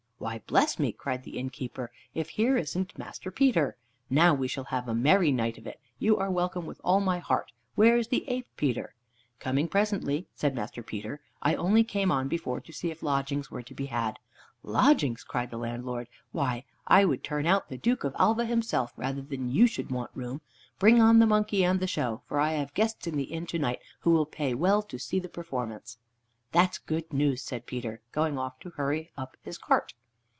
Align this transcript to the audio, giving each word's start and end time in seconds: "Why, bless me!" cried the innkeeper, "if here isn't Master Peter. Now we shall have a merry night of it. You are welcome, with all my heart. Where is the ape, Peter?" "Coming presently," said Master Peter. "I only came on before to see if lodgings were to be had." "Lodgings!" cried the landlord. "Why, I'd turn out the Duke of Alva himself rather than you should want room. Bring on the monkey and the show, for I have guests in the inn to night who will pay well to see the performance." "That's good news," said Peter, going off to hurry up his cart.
"Why, 0.21 0.37
bless 0.45 0.77
me!" 0.77 0.91
cried 0.91 1.23
the 1.23 1.39
innkeeper, 1.39 1.91
"if 2.13 2.29
here 2.29 2.55
isn't 2.55 2.95
Master 2.95 3.31
Peter. 3.31 3.75
Now 4.07 4.35
we 4.35 4.47
shall 4.47 4.65
have 4.65 4.87
a 4.87 4.93
merry 4.93 5.31
night 5.31 5.57
of 5.57 5.65
it. 5.65 5.79
You 5.97 6.15
are 6.17 6.29
welcome, 6.29 6.67
with 6.67 6.79
all 6.83 6.99
my 6.99 7.17
heart. 7.17 7.51
Where 7.73 7.97
is 7.97 8.09
the 8.09 8.23
ape, 8.29 8.45
Peter?" 8.55 8.93
"Coming 9.39 9.67
presently," 9.67 10.27
said 10.35 10.53
Master 10.53 10.83
Peter. 10.83 11.21
"I 11.41 11.55
only 11.55 11.83
came 11.83 12.11
on 12.11 12.27
before 12.27 12.61
to 12.61 12.71
see 12.71 12.91
if 12.91 13.01
lodgings 13.01 13.49
were 13.49 13.63
to 13.63 13.73
be 13.73 13.87
had." 13.87 14.19
"Lodgings!" 14.61 15.23
cried 15.23 15.49
the 15.49 15.57
landlord. 15.57 16.07
"Why, 16.31 16.65
I'd 16.85 17.23
turn 17.23 17.47
out 17.47 17.69
the 17.69 17.77
Duke 17.79 18.03
of 18.03 18.15
Alva 18.19 18.45
himself 18.45 18.93
rather 18.95 19.23
than 19.23 19.49
you 19.49 19.65
should 19.65 19.89
want 19.89 20.11
room. 20.13 20.41
Bring 20.77 21.01
on 21.01 21.17
the 21.17 21.25
monkey 21.25 21.65
and 21.65 21.79
the 21.79 21.87
show, 21.87 22.21
for 22.27 22.39
I 22.39 22.51
have 22.53 22.75
guests 22.75 23.07
in 23.07 23.17
the 23.17 23.23
inn 23.33 23.47
to 23.47 23.57
night 23.57 23.79
who 24.01 24.11
will 24.11 24.27
pay 24.27 24.53
well 24.53 24.83
to 24.83 24.99
see 24.99 25.17
the 25.19 25.29
performance." 25.29 25.97
"That's 26.51 26.77
good 26.77 27.11
news," 27.11 27.41
said 27.41 27.65
Peter, 27.65 28.01
going 28.11 28.37
off 28.37 28.59
to 28.59 28.69
hurry 28.69 29.09
up 29.17 29.35
his 29.41 29.57
cart. 29.57 29.95